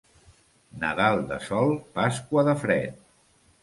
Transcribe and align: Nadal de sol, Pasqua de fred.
Nadal 0.85 1.23
de 1.33 1.39
sol, 1.51 1.77
Pasqua 2.01 2.49
de 2.53 2.61
fred. 2.67 3.03